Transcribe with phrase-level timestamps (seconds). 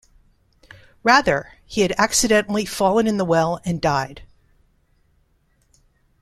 [1.03, 4.23] Rather, he had accidentally fallen in the well and died.